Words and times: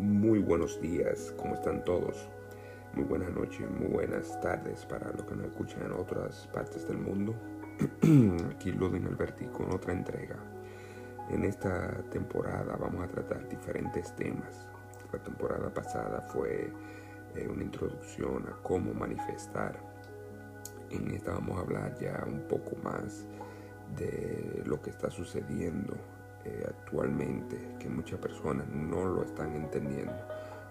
Muy 0.00 0.38
buenos 0.38 0.80
días, 0.80 1.34
¿cómo 1.36 1.56
están 1.56 1.84
todos? 1.84 2.26
Muy 2.94 3.04
buenas 3.04 3.32
noches, 3.32 3.70
muy 3.70 3.86
buenas 3.88 4.40
tardes 4.40 4.86
para 4.86 5.12
los 5.12 5.26
que 5.26 5.36
nos 5.36 5.48
escuchan 5.48 5.82
en 5.82 5.92
otras 5.92 6.48
partes 6.54 6.88
del 6.88 6.96
mundo. 6.96 7.34
Aquí 8.50 8.72
Ludwig 8.72 9.06
Alberti 9.06 9.44
con 9.48 9.70
otra 9.74 9.92
entrega. 9.92 10.36
En 11.28 11.44
esta 11.44 12.02
temporada 12.10 12.78
vamos 12.80 13.04
a 13.04 13.08
tratar 13.08 13.46
diferentes 13.46 14.16
temas. 14.16 14.66
La 15.12 15.22
temporada 15.22 15.68
pasada 15.68 16.22
fue 16.22 16.72
eh, 17.34 17.46
una 17.46 17.62
introducción 17.62 18.48
a 18.48 18.52
cómo 18.62 18.94
manifestar. 18.94 19.78
En 20.88 21.10
esta 21.10 21.32
vamos 21.32 21.58
a 21.58 21.60
hablar 21.60 21.98
ya 21.98 22.24
un 22.26 22.40
poco 22.48 22.74
más 22.82 23.26
de 23.98 24.62
lo 24.64 24.80
que 24.80 24.88
está 24.88 25.10
sucediendo 25.10 25.94
eh, 26.44 26.64
actualmente, 26.66 27.76
que 27.78 27.88
muchas 27.88 28.18
personas 28.18 28.66
no 28.68 29.04
lo 29.04 29.22
están 29.22 29.54
entendiendo, 29.54 30.14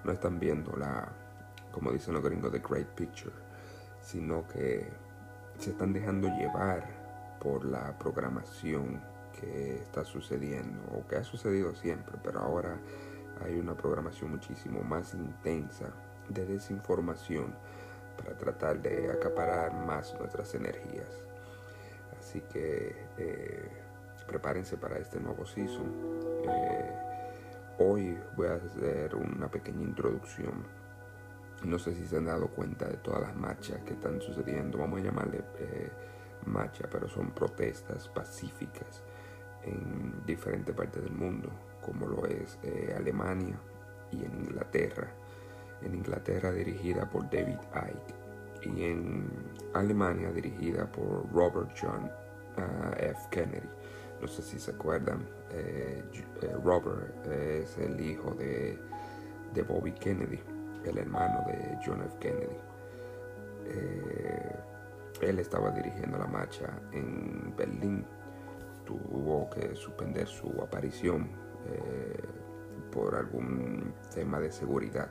no 0.04 0.12
están 0.12 0.40
viendo 0.40 0.76
la, 0.76 1.08
como 1.72 1.92
dicen 1.92 2.14
los 2.14 2.24
gringos, 2.24 2.52
the 2.52 2.60
great 2.60 2.88
picture, 2.96 3.34
sino 4.02 4.48
que 4.48 4.88
se 5.60 5.72
están 5.72 5.94
dejando 5.94 6.28
llevar 6.30 6.88
por 7.40 7.66
la 7.66 7.98
programación 7.98 9.00
que 9.40 9.76
está 9.76 10.04
sucediendo 10.04 10.82
o 10.94 11.08
que 11.08 11.18
ha 11.18 11.24
sucedido 11.24 11.76
siempre, 11.76 12.16
pero 12.24 12.40
ahora 12.40 12.78
hay 13.44 13.60
una 13.60 13.76
programación 13.76 14.32
muchísimo 14.32 14.82
más 14.82 15.14
intensa 15.14 15.94
de 16.30 16.46
desinformación 16.46 17.54
para 18.18 18.38
tratar 18.38 18.82
de 18.82 19.12
acaparar 19.12 19.74
más 19.86 20.14
nuestras 20.20 20.54
energías. 20.56 21.08
Así 22.20 22.42
que 22.42 22.96
eh, 23.18 23.70
prepárense 24.30 24.78
para 24.78 25.00
este 25.00 25.20
nuevo 25.20 25.46
season. 25.46 25.92
Eh, 26.48 26.92
hoy 27.80 28.18
voy 28.38 28.48
a 28.48 28.54
hacer 28.54 29.16
una 29.16 29.50
pequeña 29.50 29.82
introducción. 29.82 30.64
No 31.64 31.80
sé 31.80 31.96
si 31.96 32.06
se 32.06 32.18
han 32.18 32.26
dado 32.26 32.48
cuenta 32.48 32.88
de 32.88 32.98
todas 32.98 33.22
las 33.22 33.36
marchas 33.36 33.82
que 33.82 33.94
están 33.94 34.22
sucediendo. 34.22 34.78
Vamos 34.78 35.02
a 35.02 35.04
llamarle 35.04 35.44
eh, 35.58 35.92
marcha, 36.46 36.88
pero 36.92 37.08
son 37.10 37.32
protestas 37.32 38.08
pacíficas 38.08 39.04
en 39.64 40.24
diferentes 40.26 40.74
partes 40.74 41.04
del 41.04 41.14
mundo, 41.14 41.50
como 41.82 42.08
lo 42.08 42.26
es 42.28 42.58
eh, 42.64 42.94
Alemania 42.96 43.60
y 44.12 44.24
en 44.24 44.36
Inglaterra. 44.36 45.12
En 45.82 45.96
Inglaterra 45.96 46.52
dirigida 46.52 47.10
por 47.10 47.24
David 47.30 47.58
Icke 47.74 48.68
y 48.68 48.84
en 48.84 49.28
Alemania 49.74 50.32
dirigida 50.32 50.86
por 50.92 51.32
Robert 51.34 51.72
John 51.80 52.12
uh, 52.58 52.94
F. 52.98 53.20
Kennedy. 53.32 53.70
No 54.22 54.28
sé 54.28 54.42
si 54.42 54.60
se 54.60 54.72
acuerdan, 54.72 55.26
eh, 55.52 56.04
eh, 56.42 56.56
Robert 56.64 57.26
es 57.28 57.78
el 57.78 58.00
hijo 58.02 58.32
de, 58.32 58.78
Bobby 59.68 59.94
Kennedy, 59.94 60.40
el 60.86 60.98
hermano 60.98 61.44
de 61.48 61.78
John 61.86 62.02
F. 62.04 62.18
Kennedy. 62.20 62.58
Eh, 63.66 64.56
él 65.22 65.40
estaba 65.40 65.72
dirigiendo 65.72 66.18
la 66.18 66.28
marcha 66.28 66.68
en 66.92 67.54
Berlín. 67.56 68.06
Tuvo 68.86 69.50
que 69.50 69.76
suspender 69.76 70.28
su 70.28 70.50
aparición 70.62 71.30
por 72.92 73.14
algún 73.16 73.94
tema 74.14 74.40
de 74.40 74.52
seguridad. 74.52 75.10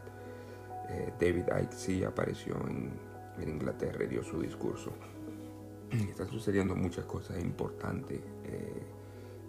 David 1.20 1.44
Icke 1.62 1.72
sí 1.72 2.02
apareció 2.02 2.56
en, 2.66 2.90
en 3.38 3.48
Inglaterra 3.48 4.02
y 4.04 4.08
dio 4.08 4.24
su 4.24 4.40
discurso. 4.40 4.92
Están 5.90 6.28
sucediendo 6.28 6.76
muchas 6.76 7.06
cosas 7.06 7.40
importantes 7.40 8.20
eh, 8.44 8.82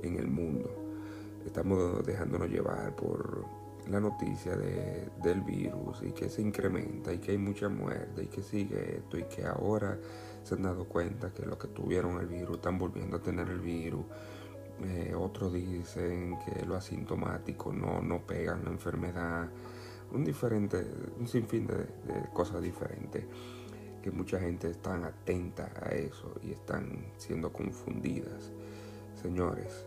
en 0.03 0.15
el 0.15 0.27
mundo. 0.27 0.69
Estamos 1.45 2.05
dejándonos 2.05 2.49
llevar 2.49 2.95
por 2.95 3.45
la 3.89 3.99
noticia 3.99 4.55
de, 4.55 5.09
del 5.21 5.41
virus 5.41 6.01
y 6.01 6.11
que 6.11 6.29
se 6.29 6.41
incrementa 6.41 7.11
y 7.11 7.17
que 7.17 7.31
hay 7.31 7.37
mucha 7.37 7.67
muerte 7.67 8.23
y 8.23 8.27
que 8.27 8.41
sigue 8.41 8.97
esto 8.97 9.17
y 9.17 9.23
que 9.23 9.45
ahora 9.45 9.97
se 10.43 10.55
han 10.55 10.63
dado 10.63 10.85
cuenta 10.85 11.33
que 11.33 11.45
los 11.45 11.57
que 11.57 11.67
tuvieron 11.67 12.19
el 12.19 12.28
virus 12.28 12.57
están 12.57 12.78
volviendo 12.78 13.17
a 13.17 13.22
tener 13.22 13.49
el 13.49 13.59
virus. 13.59 14.05
Eh, 14.81 15.13
otros 15.13 15.51
dicen 15.51 16.38
que 16.45 16.66
lo 16.66 16.75
asintomático 16.75 17.73
no, 17.73 18.01
no 18.01 18.25
pegan 18.25 18.63
la 18.63 18.72
enfermedad. 18.72 19.49
Un, 20.13 20.23
diferente, 20.23 20.85
un 21.19 21.28
sinfín 21.28 21.67
de, 21.67 21.75
de 21.75 22.29
cosas 22.33 22.61
diferentes 22.61 23.25
que 24.01 24.11
mucha 24.11 24.39
gente 24.39 24.69
está 24.69 24.95
atenta 25.05 25.71
a 25.81 25.89
eso 25.89 26.35
y 26.41 26.51
están 26.51 27.05
siendo 27.17 27.51
confundidas. 27.51 28.51
Señores, 29.21 29.85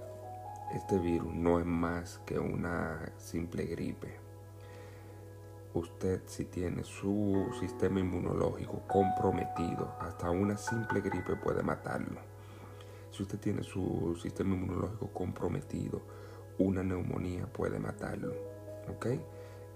este 0.74 0.98
virus 0.98 1.34
no 1.34 1.58
es 1.58 1.66
más 1.66 2.18
que 2.26 2.38
una 2.38 3.12
simple 3.18 3.64
gripe. 3.64 4.14
Usted 5.74 6.20
si 6.26 6.44
tiene 6.44 6.84
su 6.84 7.50
sistema 7.58 8.00
inmunológico 8.00 8.82
comprometido, 8.86 9.94
hasta 10.00 10.30
una 10.30 10.56
simple 10.56 11.00
gripe 11.00 11.36
puede 11.36 11.62
matarlo. 11.62 12.20
Si 13.10 13.22
usted 13.22 13.38
tiene 13.38 13.62
su 13.62 14.18
sistema 14.20 14.54
inmunológico 14.54 15.08
comprometido, 15.08 16.02
una 16.58 16.82
neumonía 16.82 17.46
puede 17.46 17.78
matarlo. 17.78 18.34
¿Ok? 18.88 19.06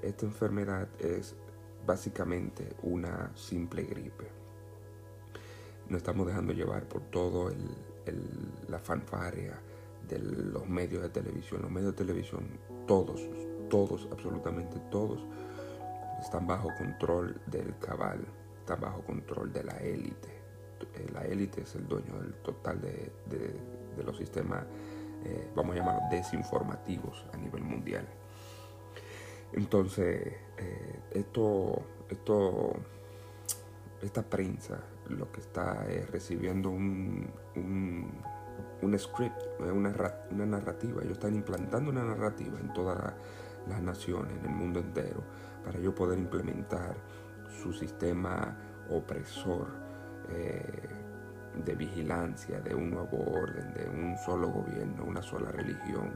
Esta 0.02 0.26
enfermedad 0.26 0.88
es 0.98 1.34
básicamente 1.86 2.76
una 2.82 3.30
simple 3.34 3.84
gripe. 3.84 4.26
No 5.88 5.96
estamos 5.96 6.26
dejando 6.26 6.52
llevar 6.52 6.88
por 6.88 7.02
todo 7.02 7.50
la 8.68 8.78
fanfaria 8.78 9.58
de 10.08 10.18
los 10.18 10.68
medios 10.68 11.02
de 11.02 11.08
televisión. 11.08 11.62
Los 11.62 11.70
medios 11.70 11.92
de 11.92 12.04
televisión, 12.04 12.44
todos, 12.86 13.20
todos, 13.70 14.08
absolutamente 14.10 14.78
todos, 14.90 15.24
están 16.20 16.46
bajo 16.46 16.68
control 16.76 17.40
del 17.46 17.78
cabal, 17.78 18.26
están 18.58 18.80
bajo 18.80 19.02
control 19.02 19.52
de 19.52 19.64
la 19.64 19.76
élite. 19.78 20.28
Eh, 20.94 21.06
la 21.12 21.24
élite 21.24 21.62
es 21.62 21.74
el 21.74 21.86
dueño 21.86 22.20
del 22.20 22.34
total 22.34 22.80
de, 22.80 23.12
los 24.04 24.16
sistemas, 24.16 24.64
eh, 25.24 25.50
vamos 25.54 25.74
a 25.74 25.78
llamarlos 25.78 26.10
desinformativos 26.10 27.24
a 27.32 27.36
nivel 27.36 27.62
mundial. 27.62 28.06
Entonces, 29.52 30.34
eh, 30.58 31.00
esto, 31.12 31.82
esto, 32.08 32.72
esta 34.02 34.22
prensa 34.22 34.80
lo 35.08 35.30
que 35.30 35.40
está 35.40 35.86
es 35.88 36.10
recibiendo 36.10 36.70
un, 36.70 37.30
un, 37.54 38.98
script, 38.98 39.36
una, 39.60 39.94
una, 40.30 40.46
narrativa. 40.46 41.02
Ellos 41.02 41.14
están 41.14 41.34
implantando 41.34 41.90
una 41.90 42.04
narrativa 42.04 42.58
en 42.58 42.72
todas 42.72 43.14
las 43.68 43.82
naciones, 43.82 44.36
en 44.38 44.46
el 44.46 44.54
mundo 44.54 44.80
entero, 44.80 45.22
para 45.64 45.78
ellos 45.78 45.94
poder 45.94 46.18
implementar 46.18 46.96
su 47.62 47.72
sistema 47.72 48.56
opresor 48.90 49.68
eh, 50.30 50.88
de 51.64 51.74
vigilancia, 51.74 52.60
de 52.60 52.74
un 52.74 52.90
nuevo 52.90 53.18
orden, 53.30 53.72
de 53.74 53.88
un 53.88 54.16
solo 54.18 54.48
gobierno, 54.48 55.04
una 55.04 55.22
sola 55.22 55.50
religión. 55.52 56.12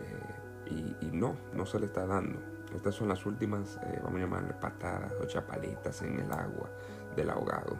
Eh, 0.00 0.46
y, 0.68 1.06
y 1.06 1.10
no, 1.12 1.36
no 1.54 1.64
se 1.64 1.78
le 1.78 1.86
está 1.86 2.06
dando. 2.06 2.55
Estas 2.76 2.94
son 2.94 3.08
las 3.08 3.24
últimas, 3.24 3.78
eh, 3.82 4.00
vamos 4.02 4.18
a 4.18 4.24
llamarle 4.24 4.52
patadas 4.52 5.12
o 5.20 5.24
chapaletas 5.24 6.02
en 6.02 6.20
el 6.20 6.30
agua 6.30 6.70
del 7.16 7.30
ahogado. 7.30 7.76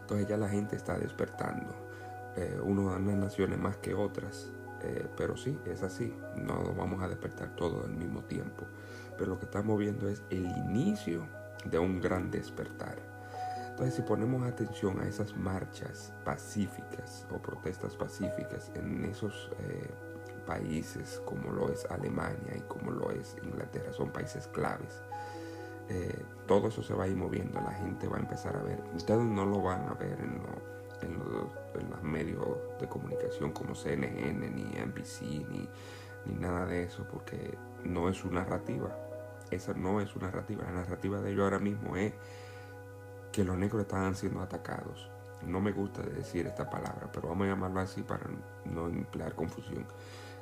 Entonces 0.00 0.28
ya 0.28 0.36
la 0.36 0.48
gente 0.48 0.76
está 0.76 0.96
despertando. 0.96 1.74
Eh, 2.36 2.60
unas 2.62 3.00
naciones 3.00 3.58
más 3.58 3.76
que 3.78 3.92
otras, 3.92 4.52
eh, 4.82 5.08
pero 5.16 5.36
sí, 5.36 5.58
es 5.64 5.82
así. 5.82 6.14
No 6.36 6.74
vamos 6.74 7.02
a 7.02 7.08
despertar 7.08 7.56
todo 7.56 7.84
al 7.84 7.92
mismo 7.92 8.22
tiempo. 8.22 8.66
Pero 9.18 9.30
lo 9.30 9.38
que 9.38 9.46
estamos 9.46 9.78
viendo 9.78 10.08
es 10.08 10.22
el 10.30 10.46
inicio 10.46 11.26
de 11.64 11.78
un 11.78 12.00
gran 12.00 12.30
despertar. 12.30 12.96
Entonces, 13.70 13.94
si 13.94 14.02
ponemos 14.02 14.42
atención 14.44 15.00
a 15.00 15.08
esas 15.08 15.36
marchas 15.36 16.12
pacíficas 16.24 17.26
o 17.30 17.38
protestas 17.38 17.96
pacíficas 17.96 18.70
en 18.74 19.04
esos 19.04 19.50
eh, 19.58 19.90
países 20.46 21.20
como 21.24 21.50
lo 21.52 21.68
es 21.70 21.84
Alemania 21.86 22.56
y 22.56 22.60
como 22.62 22.92
lo 22.92 23.10
es 23.10 23.36
Inglaterra, 23.42 23.92
son 23.92 24.10
países 24.10 24.46
claves. 24.48 25.02
Eh, 25.88 26.24
todo 26.46 26.68
eso 26.68 26.82
se 26.82 26.94
va 26.94 27.04
a 27.04 27.08
ir 27.08 27.16
moviendo, 27.16 27.60
la 27.60 27.72
gente 27.72 28.08
va 28.08 28.16
a 28.16 28.20
empezar 28.20 28.56
a 28.56 28.62
ver. 28.62 28.82
Ustedes 28.94 29.24
no 29.24 29.44
lo 29.44 29.62
van 29.62 29.88
a 29.88 29.94
ver 29.94 30.18
en, 30.20 30.40
los 31.90 32.02
medios 32.02 32.58
de 32.80 32.88
comunicación 32.88 33.52
como 33.52 33.74
CNN, 33.74 34.48
ni 34.50 34.64
NBC, 34.64 35.22
ni, 35.50 35.68
ni 36.24 36.34
nada 36.34 36.64
de 36.64 36.84
eso, 36.84 37.06
porque 37.10 37.56
no 37.84 38.08
es 38.08 38.16
su 38.16 38.30
narrativa. 38.30 38.96
Esa 39.50 39.74
no 39.74 40.00
es 40.00 40.08
su 40.08 40.18
narrativa. 40.18 40.64
La 40.64 40.72
narrativa 40.72 41.20
de 41.20 41.32
ellos 41.32 41.44
ahora 41.44 41.58
mismo 41.58 41.96
es 41.96 42.14
que 43.30 43.44
los 43.44 43.56
negros 43.56 43.82
están 43.82 44.14
siendo 44.16 44.40
atacados. 44.40 45.10
No 45.42 45.60
me 45.60 45.72
gusta 45.72 46.02
decir 46.02 46.46
esta 46.46 46.68
palabra, 46.68 47.10
pero 47.12 47.28
vamos 47.28 47.46
a 47.46 47.50
llamarlo 47.50 47.80
así 47.80 48.02
para 48.02 48.26
no 48.64 48.88
emplear 48.88 49.34
confusión 49.34 49.86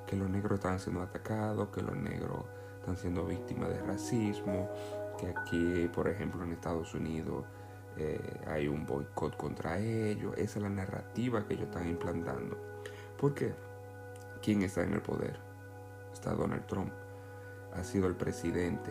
que 0.06 0.16
los 0.16 0.28
negros 0.28 0.58
están 0.58 0.78
siendo 0.78 1.02
atacados, 1.02 1.68
que 1.68 1.82
los 1.82 1.96
negros 1.96 2.44
están 2.80 2.96
siendo 2.96 3.24
víctimas 3.24 3.70
de 3.70 3.80
racismo, 3.80 4.70
que 5.18 5.28
aquí, 5.28 5.88
por 5.88 6.08
ejemplo, 6.08 6.44
en 6.44 6.52
Estados 6.52 6.94
Unidos 6.94 7.44
eh, 7.96 8.40
hay 8.46 8.68
un 8.68 8.84
boicot 8.84 9.36
contra 9.36 9.78
ellos. 9.78 10.34
Esa 10.36 10.58
es 10.58 10.62
la 10.62 10.70
narrativa 10.70 11.46
que 11.46 11.54
ellos 11.54 11.68
están 11.68 11.88
implantando. 11.88 12.56
¿Por 13.18 13.34
qué? 13.34 13.54
¿Quién 14.42 14.62
está 14.62 14.82
en 14.82 14.92
el 14.92 15.00
poder? 15.00 15.38
Está 16.12 16.34
Donald 16.34 16.66
Trump. 16.66 16.92
ha 17.72 17.82
sido 17.82 18.06
el 18.06 18.14
presidente. 18.14 18.90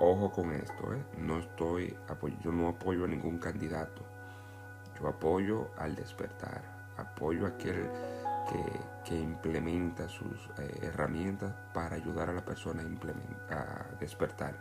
Ojo 0.00 0.30
con 0.30 0.52
esto, 0.52 0.92
¿eh? 0.92 1.02
no 1.16 1.38
estoy 1.38 1.96
yo 2.42 2.52
no 2.52 2.68
apoyo 2.68 3.04
a 3.04 3.08
ningún 3.08 3.38
candidato. 3.38 4.02
Yo 4.98 5.08
apoyo 5.08 5.70
al 5.78 5.94
despertar, 5.94 6.62
apoyo 6.96 7.46
a 7.46 7.50
aquel 7.50 7.88
que, 8.48 8.62
implementa 9.14 10.08
sus 10.08 10.50
eh, 10.58 10.80
herramientas 10.82 11.54
para 11.72 11.96
ayudar 11.96 12.30
a 12.30 12.32
la 12.32 12.44
persona 12.44 12.82
a, 13.50 13.54
a 13.54 13.86
despertar. 14.00 14.54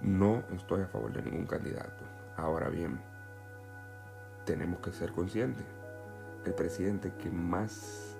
No 0.00 0.42
estoy 0.52 0.82
a 0.82 0.86
favor 0.86 1.12
de 1.12 1.22
ningún 1.22 1.46
candidato. 1.46 2.04
Ahora 2.36 2.68
bien, 2.68 3.00
tenemos 4.44 4.80
que 4.80 4.92
ser 4.92 5.12
conscientes. 5.12 5.64
El 6.44 6.54
presidente 6.54 7.12
que 7.14 7.30
más 7.30 8.16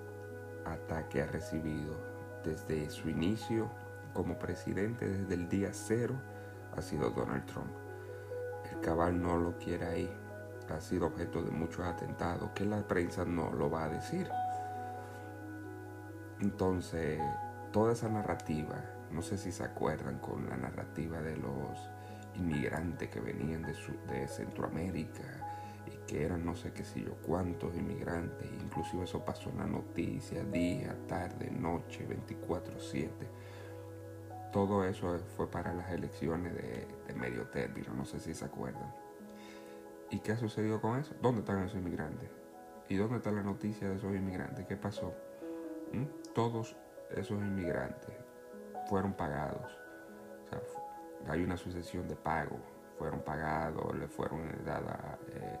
ataque 0.65 1.21
ha 1.21 1.25
recibido 1.25 1.95
desde 2.43 2.89
su 2.89 3.09
inicio 3.09 3.69
como 4.13 4.37
presidente, 4.37 5.07
desde 5.07 5.33
el 5.33 5.49
día 5.49 5.69
cero, 5.71 6.15
ha 6.75 6.81
sido 6.81 7.09
Donald 7.11 7.45
Trump. 7.45 7.71
El 8.71 8.79
cabal 8.81 9.21
no 9.21 9.37
lo 9.37 9.57
quiere 9.57 9.85
ahí. 9.85 10.13
Ha 10.69 10.79
sido 10.81 11.07
objeto 11.07 11.41
de 11.41 11.51
muchos 11.51 11.85
atentados 11.85 12.51
que 12.51 12.65
la 12.65 12.87
prensa 12.87 13.25
no 13.25 13.51
lo 13.51 13.69
va 13.71 13.85
a 13.85 13.89
decir. 13.89 14.29
Entonces, 16.41 17.19
toda 17.71 17.93
esa 17.93 18.09
narrativa, 18.09 18.83
no 19.11 19.21
sé 19.21 19.37
si 19.37 19.51
se 19.51 19.63
acuerdan 19.63 20.19
con 20.19 20.49
la 20.49 20.57
narrativa 20.57 21.21
de 21.21 21.37
los 21.37 21.77
inmigrantes 22.35 23.09
que 23.09 23.19
venían 23.19 23.63
de, 23.63 23.75
de 24.07 24.27
Centroamérica 24.27 25.23
y 25.87 25.97
que 26.07 26.23
eran 26.23 26.45
no 26.45 26.55
sé 26.55 26.71
qué 26.71 26.83
sé 26.83 27.01
yo 27.01 27.15
cuántos 27.25 27.75
inmigrantes, 27.75 28.47
inclusive 28.61 29.03
eso 29.03 29.23
pasó 29.23 29.49
en 29.49 29.57
la 29.57 29.67
noticia, 29.67 30.43
día, 30.43 30.95
tarde, 31.07 31.49
noche, 31.51 32.07
24/7. 32.07 33.09
Todo 34.51 34.83
eso 34.83 35.19
fue 35.37 35.49
para 35.49 35.73
las 35.73 35.91
elecciones 35.91 36.53
de, 36.55 36.87
medio 37.13 37.47
término, 37.47 37.93
no 37.93 38.05
sé 38.05 38.19
si 38.19 38.33
se 38.33 38.45
acuerdan. 38.45 38.93
¿Y 40.09 40.19
qué 40.19 40.31
ha 40.31 40.37
sucedido 40.37 40.81
con 40.81 40.97
eso? 40.97 41.13
¿Dónde 41.21 41.41
están 41.41 41.63
esos 41.63 41.77
inmigrantes? 41.77 42.29
¿Y 42.87 42.95
dónde 42.95 43.17
está 43.17 43.31
la 43.31 43.43
noticia 43.43 43.87
de 43.89 43.97
esos 43.97 44.15
inmigrantes? 44.15 44.65
¿Qué 44.65 44.75
pasó? 44.75 45.13
¿Mm? 45.93 46.05
Todos 46.33 46.75
esos 47.11 47.39
inmigrantes 47.39 48.13
fueron 48.87 49.13
pagados. 49.13 49.65
O 50.45 50.49
sea, 50.49 51.33
hay 51.33 51.43
una 51.43 51.57
sucesión 51.57 52.07
de 52.07 52.15
pagos. 52.15 52.59
Fueron 52.97 53.21
pagados, 53.21 53.95
le 53.97 54.07
fueron 54.07 54.41
dadas 54.65 55.17
eh, 55.29 55.59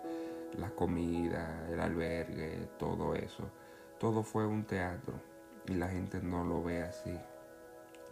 la 0.57 0.69
comida, 0.71 1.67
el 1.69 1.79
albergue, 1.79 2.69
todo 2.77 3.15
eso. 3.15 3.49
Todo 3.97 4.23
fue 4.23 4.45
un 4.45 4.65
teatro 4.65 5.13
y 5.67 5.75
la 5.75 5.87
gente 5.87 6.21
no 6.21 6.43
lo 6.43 6.63
ve 6.63 6.83
así. 6.83 7.17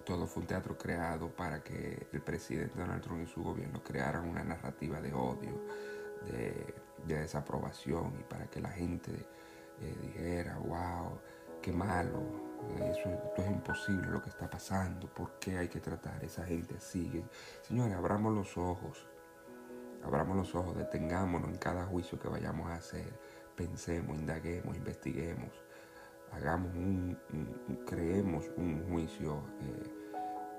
Todo 0.06 0.26
fue 0.28 0.42
un 0.42 0.48
teatro 0.48 0.78
creado 0.78 1.30
para 1.30 1.62
que 1.62 2.08
el 2.14 2.22
presidente 2.22 2.80
Donald 2.80 3.02
Trump 3.02 3.24
y 3.24 3.28
su 3.28 3.44
gobierno 3.44 3.84
crearan 3.84 4.30
una 4.30 4.44
narrativa 4.44 5.02
de 5.02 5.14
odio, 5.14 5.62
de, 6.26 6.74
desaprobación 7.06 8.14
y 8.20 8.24
para 8.24 8.48
que 8.48 8.62
la 8.62 8.70
gente 8.70 9.12
eh, 9.82 9.96
dijera, 10.02 10.58
wow, 10.60 11.20
qué 11.62 11.72
malo, 11.72 12.47
eso, 12.80 13.10
esto 13.10 13.42
es 13.42 13.48
imposible 13.48 14.08
lo 14.08 14.22
que 14.22 14.30
está 14.30 14.50
pasando, 14.50 15.08
¿por 15.08 15.40
qué 15.40 15.58
hay 15.58 15.68
que 15.68 15.80
tratar 15.80 16.24
esa 16.24 16.44
gente 16.46 16.76
así? 16.78 17.24
Señores, 17.62 17.96
abramos 17.96 18.34
los 18.34 18.58
ojos, 18.58 19.06
abramos 20.04 20.38
los 20.38 20.56
ojos, 20.56 20.76
detengámonos 20.78 21.50
en 21.50 21.58
cada 21.58 21.86
juicio 21.86 22.20
que 22.20 22.28
vayamos 22.28 22.70
a 22.70 22.76
hacer, 22.76 23.20
pensemos, 23.56 24.18
indaguemos, 24.18 24.76
investiguemos, 24.76 25.52
hagamos 26.32 26.74
un, 26.76 27.18
creemos 27.86 28.46
un 28.58 28.86
juicio 28.90 29.44
eh, 29.62 29.98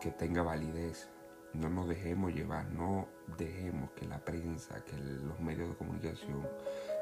que 0.00 0.10
tenga 0.10 0.42
validez. 0.42 1.08
No 1.54 1.70
nos 1.70 1.88
dejemos 1.88 2.34
llevar, 2.34 2.70
no 2.72 3.08
dejemos 3.38 3.90
que 3.92 4.06
la 4.06 4.18
prensa, 4.18 4.84
que 4.84 4.96
los 4.98 5.40
medios 5.40 5.70
de 5.70 5.76
comunicación 5.76 6.46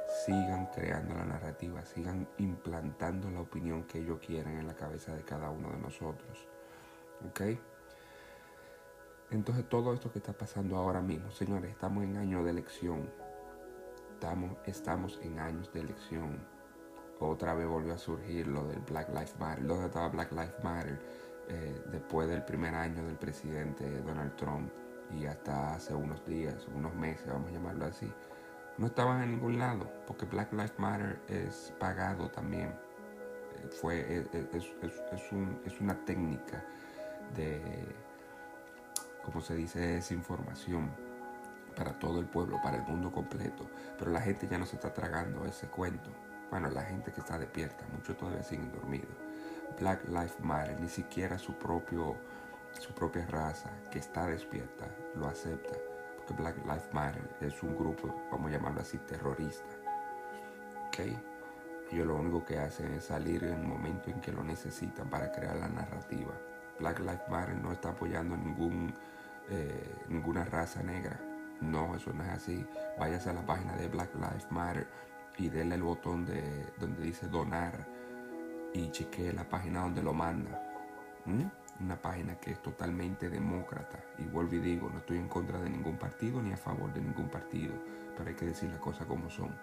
sigan 0.09 0.67
creando 0.67 1.15
la 1.15 1.25
narrativa, 1.25 1.85
sigan 1.85 2.29
implantando 2.39 3.31
la 3.31 3.41
opinión 3.41 3.85
que 3.85 3.99
ellos 3.99 4.21
quieren 4.25 4.59
en 4.59 4.67
la 4.67 4.75
cabeza 4.75 5.15
de 5.15 5.23
cada 5.25 5.51
uno 5.51 5.71
de 5.71 5.79
nosotros. 5.79 6.47
¿Ok? 7.29 7.41
Entonces 9.31 9.69
todo 9.69 9.93
esto 9.93 10.13
que 10.13 10.19
está 10.19 10.33
pasando 10.33 10.77
ahora 10.77 11.01
mismo, 11.01 11.31
señores, 11.31 11.71
estamos 11.71 12.05
en 12.05 12.17
año 12.17 12.45
de 12.45 12.51
elección. 12.51 13.11
Estamos, 14.13 14.57
estamos 14.65 15.19
en 15.23 15.39
años 15.41 15.73
de 15.73 15.81
elección. 15.81 16.39
Otra 17.19 17.55
vez 17.55 17.67
volvió 17.67 17.95
a 17.95 17.99
surgir 17.99 18.47
lo 18.47 18.67
del 18.67 18.81
Black 18.81 19.09
Lives 19.09 19.39
Matter. 19.39 19.67
¿Dónde 19.67 19.87
estaba 19.87 20.09
Black 20.09 20.31
Lives 20.33 20.63
Matter 20.63 21.01
eh, 21.49 21.83
después 21.91 22.29
del 22.29 22.45
primer 22.45 22.75
año 22.75 23.05
del 23.05 23.17
presidente 23.17 24.03
Donald 24.03 24.37
Trump? 24.37 24.71
Y 25.11 25.27
hasta 25.27 25.75
hace 25.75 25.95
unos 25.95 26.25
días, 26.27 26.67
unos 26.75 26.95
meses, 26.95 27.27
vamos 27.29 27.49
a 27.51 27.53
llamarlo 27.53 27.87
así 27.87 28.13
no 28.79 28.87
estaban 28.87 29.23
en 29.23 29.33
ningún 29.33 29.59
lado, 29.59 29.91
porque 30.07 30.27
Black 30.27 30.53
Lives 30.53 30.79
Matter 30.79 31.19
es 31.29 31.73
pagado 31.79 32.29
también. 32.31 32.75
Fue, 33.81 34.01
eh, 34.01 34.27
eh, 34.33 34.49
es, 34.53 35.81
una 35.81 35.95
técnica 36.05 36.63
de, 37.35 37.61
como 39.25 39.41
se 39.41 39.55
dice, 39.55 39.81
desinformación 39.81 40.91
para 41.75 41.99
todo 41.99 42.21
el 42.21 42.27
pueblo, 42.27 42.61
para 42.63 42.77
el 42.77 42.83
mundo 42.83 43.11
completo. 43.11 43.67
Pero 43.99 44.11
la 44.11 44.21
gente 44.21 44.47
ya 44.47 44.59
no 44.59 44.67
se 44.67 44.77
está 44.77 44.93
tragando 44.93 45.45
ese 45.47 45.67
cuento. 45.69 46.11
Bueno, 46.51 46.71
la 46.71 46.83
gente 46.83 47.13
que 47.13 47.21
está 47.21 47.39
despierta, 47.39 47.85
muchos 47.93 48.17
todavía 48.17 48.43
siguen 48.43 48.71
dormidos. 48.73 49.17
Black 49.81 50.07
Lives 50.09 50.39
Matter, 50.41 50.79
ni 50.81 50.89
siquiera 50.89 51.39
su, 51.39 51.55
propio, 51.55 52.15
su 52.79 52.93
propia 52.93 53.27
raza 53.27 53.71
que 53.91 53.99
está 53.99 54.27
despierta 54.27 54.87
lo 55.17 55.27
acepta 55.27 55.77
que 56.27 56.35
Black 56.35 56.57
Lives 56.65 56.93
Matter 56.93 57.37
es 57.41 57.63
un 57.63 57.77
grupo, 57.77 58.15
vamos 58.31 58.51
a 58.51 58.55
llamarlo 58.55 58.81
así, 58.81 58.99
terrorista. 58.99 59.75
¿Ok? 60.89 60.99
Ellos 61.93 62.07
lo 62.07 62.17
único 62.17 62.45
que 62.45 62.59
hacen 62.59 62.93
es 62.95 63.05
salir 63.05 63.45
en 63.45 63.61
el 63.61 63.67
momento 63.67 64.11
en 64.11 64.21
que 64.21 64.33
lo 64.33 64.43
necesitan 64.43 65.09
para 65.09 65.31
crear 65.31 65.57
la 65.57 65.69
narrativa. 65.69 66.33
Black 66.81 66.99
Lives 66.99 67.29
Matter 67.29 67.57
no 67.57 67.73
está 67.73 67.91
apoyando 67.91 68.37
ningún, 68.37 68.93
eh, 69.49 69.95
ninguna 70.09 70.45
raza 70.45 70.83
negra. 70.83 71.19
No, 71.61 71.95
eso 71.95 72.13
no 72.13 72.25
es 72.25 72.31
así. 72.31 72.67
Váyase 72.99 73.31
a 73.31 73.35
la 73.35 73.47
página 73.47 73.75
de 73.77 73.89
Black 73.89 74.15
Lives 74.15 74.51
Matter 74.51 74.87
y 75.39 75.49
denle 75.49 75.77
el 75.77 75.83
botón 75.83 76.27
de 76.27 76.67
donde 76.79 77.03
dice 77.03 77.29
donar 77.29 77.87
y 78.75 78.91
chequee 78.91 79.33
la 79.33 79.49
página 79.49 79.83
donde 79.83 80.03
lo 80.03 80.13
manda. 80.13 80.63
¿Mm? 81.25 81.45
Una 81.81 82.01
página 82.01 82.37
que 82.37 82.53
es 82.53 82.63
totalmente 82.63 83.29
demócrata. 83.29 84.03
Y 84.19 84.25
vuelvo 84.25 84.55
y 84.57 84.61
digo, 84.61 84.89
no 84.91 84.99
estoy 84.99 85.19
en 85.19 85.29
contra 85.29 85.59
de 85.61 85.71
ningún 85.71 85.97
partido 85.97 86.41
ni 86.43 86.53
a 86.53 86.57
favor 86.57 86.93
de 86.93 87.01
ningún 87.01 87.29
partido, 87.29 87.75
pero 88.17 88.29
hay 88.29 88.37
que 88.37 88.47
decir 88.47 88.71
las 88.71 88.81
cosas 88.81 89.07
como 89.07 89.29
son. 89.31 89.55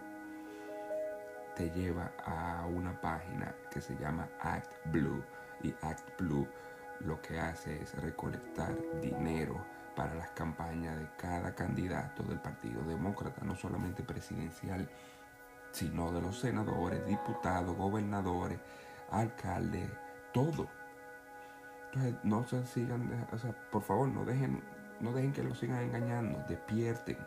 Te 1.56 1.70
lleva 1.70 2.12
a 2.26 2.66
una 2.66 3.00
página 3.00 3.56
que 3.72 3.80
se 3.80 3.96
llama 3.98 4.28
Act 4.40 4.74
Blue 4.92 5.24
y 5.62 5.74
Act 5.82 6.20
Blue 6.20 6.48
lo 7.00 7.22
que 7.22 7.40
hace 7.40 7.82
es 7.82 7.94
recolectar 8.02 8.76
dinero 9.02 9.64
para 9.96 10.16
las 10.16 10.30
campañas 10.32 10.98
de 10.98 11.08
cada 11.18 11.54
candidato 11.54 12.24
del 12.24 12.40
Partido 12.40 12.82
Demócrata, 12.84 13.44
no 13.44 13.56
solamente 13.56 14.04
presidencial, 14.04 14.90
sino 15.72 16.12
de 16.12 16.22
los 16.22 16.40
senadores, 16.40 17.06
diputados, 17.06 17.76
gobernadores, 17.76 18.60
alcaldes, 19.12 19.90
todo 20.34 20.68
entonces, 21.94 22.16
no 22.24 22.44
se 22.44 22.66
sigan, 22.66 23.28
o 23.32 23.38
sea, 23.38 23.52
por 23.70 23.84
favor, 23.84 24.08
no 24.08 24.26
dejen, 24.26 24.64
no 25.00 25.14
dejen 25.14 25.32
que 25.32 25.44
los 25.44 25.60
sigan 25.60 25.84
engañando, 25.84 26.44
despierten. 26.48 27.18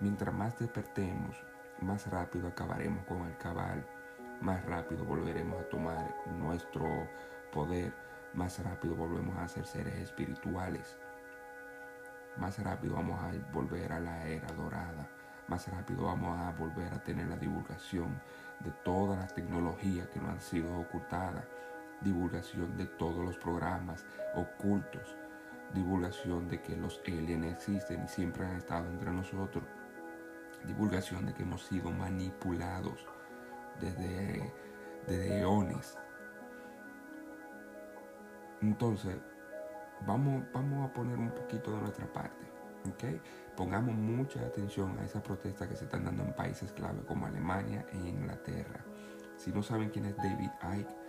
Mientras 0.00 0.34
más 0.34 0.58
despertemos, 0.58 1.36
más 1.80 2.06
rápido 2.10 2.48
acabaremos 2.48 3.04
con 3.06 3.22
el 3.22 3.36
cabal, 3.38 3.82
más 4.42 4.62
rápido 4.66 5.04
volveremos 5.04 5.58
a 5.60 5.68
tomar 5.70 6.14
nuestro 6.38 6.84
poder, 7.50 7.94
más 8.34 8.62
rápido 8.62 8.94
volvemos 8.94 9.36
a 9.38 9.48
ser 9.48 9.64
seres 9.64 9.94
espirituales, 9.94 10.98
más 12.36 12.62
rápido 12.62 12.94
vamos 12.94 13.18
a 13.22 13.32
volver 13.52 13.90
a 13.90 14.00
la 14.00 14.26
era 14.26 14.48
dorada, 14.48 15.08
más 15.48 15.66
rápido 15.68 16.04
vamos 16.04 16.38
a 16.38 16.50
volver 16.52 16.92
a 16.92 17.02
tener 17.02 17.26
la 17.26 17.36
divulgación 17.36 18.20
de 18.60 18.70
todas 18.84 19.18
las 19.18 19.34
tecnologías 19.34 20.08
que 20.08 20.20
nos 20.20 20.28
han 20.28 20.40
sido 20.40 20.78
ocultadas 20.78 21.44
divulgación 22.00 22.76
de 22.76 22.86
todos 22.86 23.24
los 23.24 23.36
programas 23.38 24.04
ocultos, 24.34 25.16
divulgación 25.74 26.48
de 26.48 26.60
que 26.60 26.76
los 26.76 27.00
aliens 27.06 27.46
existen 27.46 28.04
y 28.04 28.08
siempre 28.08 28.46
han 28.46 28.56
estado 28.56 28.86
entre 28.88 29.12
nosotros, 29.12 29.64
divulgación 30.66 31.26
de 31.26 31.34
que 31.34 31.42
hemos 31.42 31.64
sido 31.64 31.90
manipulados 31.90 33.06
desde, 33.80 34.52
desde 35.06 35.40
eones. 35.40 35.98
Entonces, 38.60 39.16
vamos, 40.06 40.44
vamos 40.52 40.88
a 40.88 40.92
poner 40.92 41.18
un 41.18 41.30
poquito 41.30 41.72
de 41.72 41.82
nuestra 41.82 42.12
parte. 42.12 42.46
¿okay? 42.92 43.20
Pongamos 43.56 43.94
mucha 43.94 44.40
atención 44.40 44.98
a 44.98 45.04
esas 45.04 45.22
protestas 45.22 45.68
que 45.68 45.76
se 45.76 45.84
están 45.84 46.04
dando 46.04 46.24
en 46.24 46.32
países 46.32 46.72
clave 46.72 47.02
como 47.06 47.26
Alemania 47.26 47.86
e 47.92 47.96
Inglaterra. 47.96 48.84
Si 49.36 49.52
no 49.52 49.62
saben 49.62 49.90
quién 49.90 50.06
es 50.06 50.16
David 50.16 50.50
Icke, 50.78 51.07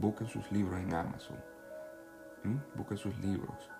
busquen 0.00 0.28
sus 0.28 0.50
libros 0.52 0.80
en 0.80 0.94
Amazon. 0.94 1.36
Busque 2.74 2.96
sus 2.96 3.18
libros. 3.18 3.70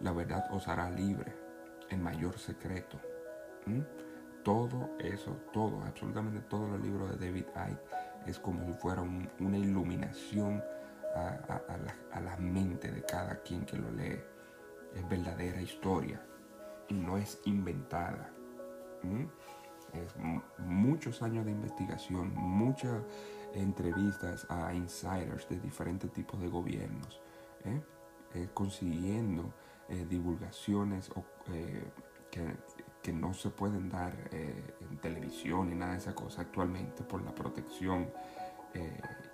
La 0.00 0.12
verdad 0.12 0.46
os 0.50 0.68
hará 0.68 0.90
libre. 0.90 1.34
El 1.90 2.00
mayor 2.00 2.38
secreto. 2.38 2.98
Todo 4.42 4.90
eso, 4.98 5.36
todo, 5.52 5.82
absolutamente 5.82 6.40
todos 6.40 6.70
los 6.70 6.80
libros 6.80 7.10
de 7.10 7.26
David 7.26 7.46
Icke 7.68 7.80
es 8.26 8.38
como 8.38 8.64
si 8.64 8.72
fuera 8.74 9.02
una 9.02 9.58
iluminación 9.58 10.62
a, 11.14 12.20
la, 12.20 12.36
mente 12.36 12.90
de 12.90 13.02
cada 13.02 13.36
quien 13.42 13.64
que 13.64 13.76
lo 13.76 13.90
lee. 13.90 14.20
Es 14.94 15.08
verdadera 15.08 15.60
historia 15.60 16.20
y 16.88 16.94
no 16.94 17.16
es 17.16 17.40
inventada. 17.44 18.30
Es 19.92 20.14
muchos 20.58 21.22
años 21.22 21.44
de 21.44 21.52
investigación, 21.52 22.34
muchas 22.34 23.02
entrevistas 23.54 24.46
a 24.50 24.74
insiders 24.74 25.48
de 25.48 25.58
diferentes 25.60 26.12
tipos 26.12 26.40
de 26.40 26.48
gobiernos, 26.48 27.20
¿eh? 27.64 27.80
Eh, 28.34 28.48
consiguiendo 28.52 29.54
eh, 29.88 30.04
divulgaciones 30.08 31.10
que, 31.44 31.90
que, 33.02 33.12
no 33.12 33.32
se 33.32 33.50
pueden 33.50 33.88
dar 33.88 34.12
en 34.32 34.98
televisión 35.00 35.70
ni 35.70 35.76
nada 35.76 35.92
de 35.92 35.98
esa 35.98 36.14
cosa 36.14 36.42
actualmente 36.42 37.04
por 37.04 37.22
la 37.22 37.32
protección 37.32 38.10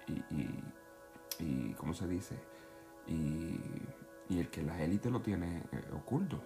y 0.07 0.63
y 1.39 1.73
¿cómo 1.75 1.95
se 1.95 2.07
dice? 2.07 2.37
Y, 3.07 3.59
el 4.31 4.49
que 4.49 4.63
la 4.63 4.83
élite 4.83 5.11
lo 5.11 5.21
tiene 5.21 5.63
oculto. 5.95 6.43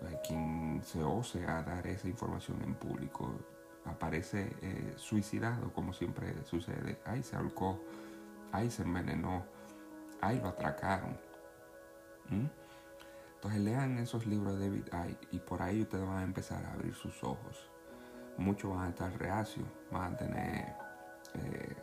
Pues, 0.00 0.14
quien 0.26 0.80
se 0.82 1.02
ose 1.02 1.46
a 1.46 1.62
dar 1.62 1.86
esa 1.86 2.08
información 2.08 2.62
en 2.62 2.74
público 2.74 3.32
aparece 3.84 4.56
eh, 4.62 4.94
suicidado, 4.96 5.72
como 5.72 5.92
siempre 5.92 6.34
sucede. 6.44 7.00
Ahí 7.04 7.22
se 7.22 7.36
ahorcó, 7.36 7.80
ahí 8.52 8.70
se 8.70 8.82
envenenó, 8.82 9.44
ahí 10.20 10.40
lo 10.40 10.48
atracaron. 10.48 11.18
Entonces 13.34 13.60
lean 13.60 13.98
esos 13.98 14.26
libros 14.26 14.58
de 14.58 14.82
David 14.82 15.16
y 15.32 15.38
por 15.40 15.62
ahí 15.62 15.82
ustedes 15.82 16.06
van 16.06 16.18
a 16.18 16.22
empezar 16.22 16.64
a 16.64 16.72
abrir 16.72 16.94
sus 16.94 17.22
ojos. 17.24 17.70
Muchos 18.36 18.70
van 18.70 18.86
a 18.86 18.88
estar 18.90 19.12
reacios, 19.18 19.66
van 19.90 20.14
a 20.14 20.16
tener 20.16 20.76
eh, 21.34 21.76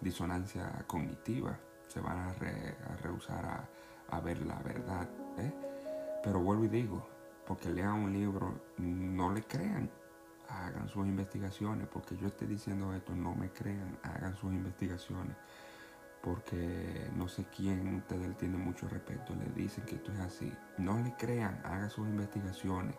disonancia 0.00 0.84
cognitiva 0.86 1.58
se 1.90 2.00
van 2.00 2.18
a, 2.18 2.32
rehusar 3.02 3.66
a, 4.10 4.20
ver 4.20 4.40
la 4.46 4.58
verdad. 4.60 5.08
¿eh? 5.38 5.52
Pero 6.22 6.40
vuelvo 6.40 6.64
y 6.64 6.68
digo, 6.68 7.06
porque 7.50 7.68
lean 7.68 7.94
un 7.94 8.12
libro, 8.12 8.60
no 8.76 9.32
le 9.32 9.42
crean, 9.42 9.90
hagan 10.48 10.88
sus 10.88 11.04
investigaciones, 11.04 11.88
porque 11.88 12.16
yo 12.16 12.28
estoy 12.28 12.46
diciendo 12.46 12.94
esto, 12.94 13.12
no 13.12 13.34
me 13.34 13.50
crean, 13.50 13.98
hagan 14.04 14.36
sus 14.36 14.52
investigaciones, 14.52 15.36
porque 16.22 17.10
no 17.16 17.26
sé 17.26 17.46
quién 17.46 17.96
ustedes 17.96 18.38
tiene 18.38 18.56
mucho 18.56 18.86
respeto, 18.86 19.34
le 19.34 19.46
dicen 19.60 19.84
que 19.84 19.96
esto 19.96 20.12
es 20.12 20.20
así, 20.20 20.52
no 20.78 20.96
le 21.02 21.12
crean, 21.16 21.60
hagan 21.64 21.90
sus 21.90 22.06
investigaciones. 22.06 22.94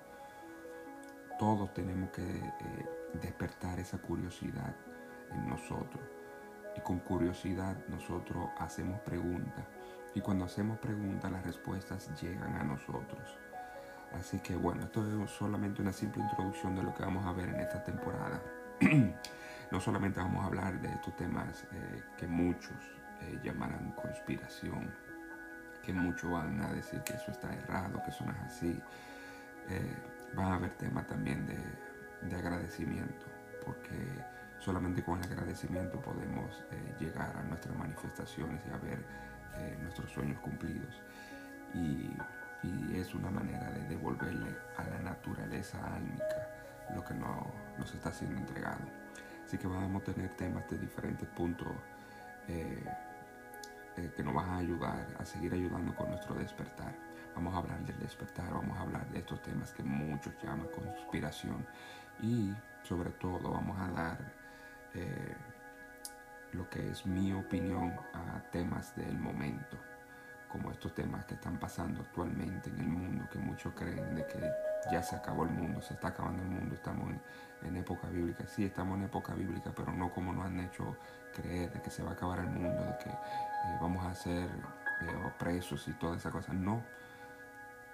Todos 1.40 1.74
tenemos 1.74 2.10
que 2.10 2.22
eh, 2.22 2.90
despertar 3.22 3.80
esa 3.80 4.00
curiosidad 4.00 4.76
en 5.32 5.48
nosotros 5.48 6.04
y 6.76 6.82
con 6.82 7.00
curiosidad 7.00 7.78
nosotros 7.88 8.50
hacemos 8.60 9.00
preguntas. 9.00 9.66
Y 10.14 10.20
cuando 10.20 10.44
hacemos 10.44 10.78
preguntas 10.80 11.32
las 11.32 11.46
respuestas 11.46 12.22
llegan 12.22 12.58
a 12.58 12.66
nosotros. 12.66 13.40
Así 14.20 14.40
que 14.40 14.56
bueno, 14.56 14.84
esto 14.84 15.24
es 15.24 15.32
solamente 15.32 15.82
una 15.82 15.94
simple 15.94 16.22
introducción 16.22 16.76
de 16.76 16.84
lo 16.84 16.94
que 16.94 17.04
vamos 17.04 17.26
a 17.26 17.32
ver 17.32 17.50
en 17.50 17.60
esta 17.60 17.84
temporada. 17.84 18.42
no 19.72 19.80
solamente 19.80 20.20
vamos 20.20 20.44
a 20.44 20.48
hablar 20.48 20.82
de 20.82 20.90
estos 20.90 21.16
temas 21.16 21.64
eh, 21.72 22.04
que 22.18 22.28
muchos 22.28 22.76
eh, 23.22 23.40
llamarán 23.44 23.92
conspiración, 23.92 24.94
que 25.82 25.94
muchos 25.94 26.32
van 26.32 26.62
a 26.62 26.74
decir 26.74 27.02
que 27.02 27.14
eso 27.14 27.32
está 27.32 27.54
errado, 27.54 28.02
que 28.04 28.12
eso 28.12 28.26
no 28.26 28.32
es 28.32 28.40
así. 28.40 28.82
Eh, 29.70 29.96
van 30.36 30.52
a 30.52 30.56
haber 30.56 30.72
temas 30.72 31.08
también 31.08 31.46
de, 31.46 31.58
de 32.28 32.36
agradecimiento, 32.36 33.26
porque 33.66 33.96
Solamente 34.62 35.04
con 35.04 35.18
el 35.18 35.24
agradecimiento 35.24 36.00
podemos 36.00 36.64
eh, 36.72 36.96
llegar 37.00 37.36
a 37.36 37.42
nuestras 37.42 37.76
manifestaciones 37.76 38.62
y 38.68 38.70
a 38.70 38.78
ver 38.78 39.04
nuestros 39.82 40.12
sueños 40.12 40.40
cumplidos. 40.40 41.02
Y, 41.74 42.12
es 42.94 43.14
una 43.16 43.32
manera 43.32 43.70
de 43.72 43.88
devolverle 43.88 44.56
a 44.78 44.84
la 44.84 45.00
naturaleza 45.00 45.80
álmica 45.96 46.48
lo 46.94 47.04
que 47.04 47.14
no, 47.14 47.52
nos 47.78 47.94
está 47.94 48.12
siendo 48.12 48.38
entregado. 48.38 48.82
Así 49.46 49.58
que 49.58 49.68
vamos 49.68 50.02
a 50.02 50.14
tener 50.14 50.30
temas 50.36 50.70
de 50.70 50.78
diferentes 50.78 51.28
puntos 51.30 51.68
eh, 52.48 52.84
que 54.16 54.24
nos 54.24 54.34
van 54.34 54.50
a 54.50 54.58
ayudar 54.58 55.08
a 55.20 55.26
seguir 55.26 55.54
ayudando 55.54 55.96
con 55.96 56.10
nuestro 56.10 56.36
despertar. 56.36 56.94
Vamos 57.36 57.54
a 57.54 57.58
hablar 57.60 57.80
del 57.86 58.00
despertar, 58.00 58.52
vamos 58.54 58.78
a 58.78 58.82
hablar 58.82 59.10
de 59.10 59.20
estos 59.20 59.42
temas 59.42 59.72
que 59.74 59.84
muchos 59.84 60.34
llaman 60.44 60.68
conspiración 60.68 61.66
y 62.22 62.54
sobre 62.84 63.10
todo 63.12 63.52
vamos 63.52 63.78
a 63.80 63.92
dar 63.92 64.18
eh, 64.94 65.36
lo 66.54 66.70
que 66.70 66.90
es 66.90 67.06
mi 67.06 67.32
opinión 67.34 67.94
a 68.14 68.42
temas 68.52 68.96
del 68.96 69.18
momento, 69.18 69.78
como 70.52 70.70
estos 70.72 70.94
temas 70.94 71.26
que 71.26 71.36
están 71.36 71.58
pasando 71.58 72.02
actualmente 72.02 72.70
en 72.70 72.80
el 72.80 72.88
mundo, 72.88 73.26
que 73.32 73.40
muchos 73.40 73.74
creen 73.74 74.16
de 74.16 74.26
que 74.28 74.52
ya 74.92 75.02
se 75.02 75.16
acabó 75.16 75.44
el 75.44 75.52
mundo, 75.52 75.82
se 75.82 75.94
está 75.94 76.10
acabando 76.10 76.44
el 76.44 76.50
mundo, 76.50 76.76
estamos 76.76 77.10
en, 77.64 77.76
época 77.78 78.08
bíblica. 78.10 78.46
Sí, 78.48 78.66
estamos 78.66 78.98
en 78.98 79.06
época 79.06 79.34
bíblica, 79.34 79.72
pero 79.76 79.92
no 79.94 80.12
como 80.12 80.34
nos 80.34 80.46
han 80.46 80.60
hecho 80.60 80.98
creer 81.34 81.72
de 81.72 81.82
que 81.82 81.90
se 81.90 82.04
va 82.04 82.12
a 82.12 82.14
acabar 82.14 82.40
el 82.40 82.50
mundo, 82.50 82.84
de 82.84 82.98
que 82.98 83.10
eh, 83.10 83.78
vamos 83.80 84.06
a 84.06 84.14
ser 84.14 84.50
eh, 85.02 85.26
opresos 85.26 85.88
y 85.88 85.94
toda 85.94 86.18
esa 86.18 86.32
cosa. 86.32 86.54
No. 86.54 86.84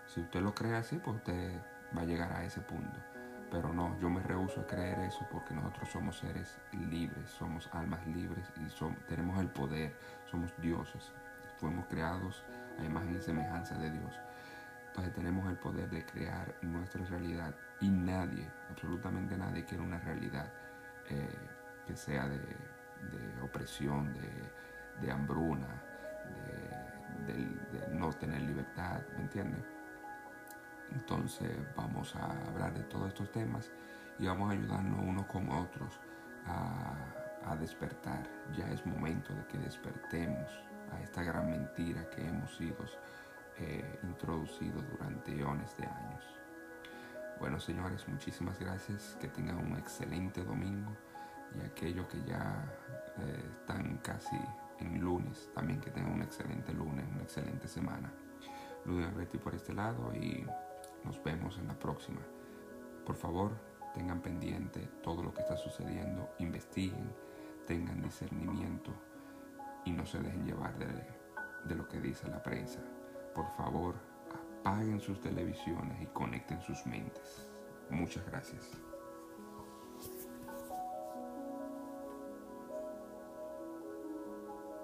Si 0.07 0.21
usted 0.21 0.41
lo 0.41 0.55
cree 0.55 0.75
así, 0.75 0.97
pues 0.97 1.17
usted 1.17 1.51
va 1.95 2.01
a 2.01 2.05
llegar 2.05 2.31
a 2.31 2.43
ese 2.43 2.61
punto. 2.61 2.97
Pero 3.51 3.71
no, 3.71 3.97
yo 3.99 4.09
me 4.09 4.21
rehuso 4.21 4.61
a 4.61 4.67
creer 4.67 4.99
eso 4.99 5.25
porque 5.31 5.53
nosotros 5.53 5.89
somos 5.89 6.17
seres 6.17 6.57
libres, 6.89 7.29
somos 7.29 7.69
almas 7.73 8.05
libres 8.07 8.51
y 8.57 9.07
tenemos 9.07 9.39
el 9.39 9.47
poder, 9.49 9.93
somos 10.29 10.51
dioses. 10.59 11.13
Fuimos 11.57 11.85
creados 11.87 12.43
a 12.79 12.83
imagen 12.83 13.15
y 13.15 13.21
semejanza 13.21 13.75
de 13.75 13.91
Dios. 13.91 14.19
Entonces 14.87 15.13
tenemos 15.13 15.47
el 15.49 15.57
poder 15.57 15.89
de 15.89 16.05
crear 16.05 16.55
nuestra 16.61 17.03
realidad 17.05 17.53
y 17.81 17.89
nadie, 17.89 18.49
absolutamente 18.71 19.37
nadie 19.37 19.63
quiere 19.63 19.83
una 19.83 19.99
realidad 19.99 20.51
eh, 21.09 21.37
que 21.85 21.95
sea 21.95 22.27
de, 22.27 22.41
opresión, 23.43 24.13
de, 25.01 25.11
hambruna, 25.11 25.67
de, 27.27 27.95
no 27.95 28.11
tener 28.13 28.41
libertad, 28.41 29.01
¿me 29.15 29.23
entiendes? 29.23 29.63
Entonces 30.91 31.51
vamos 31.75 32.15
a 32.15 32.31
hablar 32.47 32.73
de 32.73 32.83
todos 32.83 33.09
estos 33.09 33.31
temas 33.31 33.71
y 34.19 34.25
vamos 34.25 34.49
a 34.49 34.53
ayudarnos 34.53 34.99
unos 34.99 35.25
con 35.27 35.49
otros 35.49 35.99
a, 36.45 37.55
despertar. 37.59 38.23
Ya 38.57 38.69
es 38.71 38.85
momento 38.85 39.33
de 39.33 39.45
que 39.47 39.57
despertemos 39.57 40.51
a 40.91 41.01
esta 41.01 41.23
gran 41.23 41.49
mentira 41.49 42.09
que 42.09 42.25
hemos 42.25 42.55
sido 42.55 42.75
eh, 43.57 43.99
introducidos 44.03 44.83
durante 44.91 45.37
eones 45.37 45.75
de 45.77 45.85
años. 45.85 46.23
Bueno, 47.39 47.59
señores, 47.59 48.07
muchísimas 48.07 48.59
gracias. 48.59 49.17
Que 49.21 49.27
tengan 49.27 49.57
un 49.57 49.77
excelente 49.77 50.43
domingo. 50.43 50.91
Y 51.55 51.65
aquellos 51.65 52.07
que 52.07 52.23
ya 52.23 52.65
eh, 53.19 53.43
están 53.59 53.97
casi 53.97 54.37
en 54.79 54.99
lunes, 54.99 55.49
también 55.53 55.79
que 55.79 55.89
tengan 55.89 56.13
un 56.13 56.21
excelente 56.21 56.73
lunes, 56.73 57.05
una 57.13 57.23
excelente 57.23 57.67
semana. 57.67 58.11
Lunes 58.85 59.13
Betty 59.15 59.37
por 59.37 59.55
este 59.55 59.73
lado 59.73 60.13
y 60.15 60.45
nos 61.03 61.21
vemos 61.23 61.57
en 61.57 61.67
la 61.67 61.77
próxima. 61.77 62.21
Por 63.05 63.15
favor, 63.15 63.51
tengan 63.93 64.21
pendiente 64.21 64.87
todo 65.01 65.23
lo 65.23 65.33
que 65.33 65.41
está 65.41 65.57
sucediendo, 65.57 66.29
investiguen, 66.39 67.11
tengan 67.65 68.01
discernimiento 68.01 68.93
y 69.87 69.91
no 69.91 70.05
se 70.05 70.19
dejen 70.19 70.45
llevar 70.45 70.77
de, 70.77 71.75
lo 71.75 71.87
que 71.87 72.01
dice 72.01 72.27
la 72.27 72.43
prensa. 72.43 72.79
Por 73.33 73.49
favor, 73.55 73.95
apaguen 74.59 74.99
sus 74.99 75.21
televisiones 75.21 76.01
y 76.01 76.05
conecten 76.07 76.61
sus 76.61 76.85
mentes. 76.85 77.47
Muchas 77.89 78.25
gracias. 78.25 78.86